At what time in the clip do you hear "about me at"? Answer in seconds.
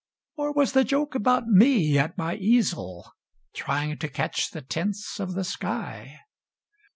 1.13-2.17